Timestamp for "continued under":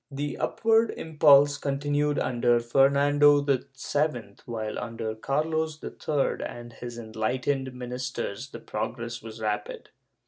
1.59-2.59